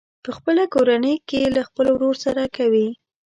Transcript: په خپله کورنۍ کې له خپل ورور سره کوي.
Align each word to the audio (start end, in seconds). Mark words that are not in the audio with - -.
په 0.23 0.29
خپله 0.37 0.63
کورنۍ 0.73 1.15
کې 1.29 1.41
له 1.55 1.61
خپل 1.69 1.85
ورور 1.91 2.15
سره 2.25 2.43
کوي. 2.57 2.87